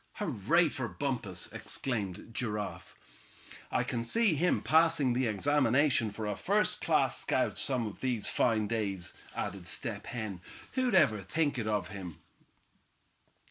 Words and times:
"Hurray 0.13 0.67
for 0.69 0.87
Bumpus!" 0.87 1.47
exclaimed 1.51 2.31
Giraffe. 2.33 2.95
"I 3.71 3.83
can 3.83 4.03
see 4.03 4.33
him 4.33 4.63
passing 4.63 5.13
the 5.13 5.27
examination 5.27 6.09
for 6.09 6.25
a 6.25 6.35
first 6.35 6.81
class 6.81 7.19
scout 7.19 7.55
some 7.55 7.85
of 7.85 7.99
these 7.99 8.25
fine 8.25 8.65
days," 8.65 9.13
added 9.35 9.67
Step 9.67 10.07
Hen. 10.07 10.41
"Who'd 10.71 10.95
ever 10.95 11.21
think 11.21 11.59
it 11.59 11.67
of 11.67 11.89
him?" 11.89 12.17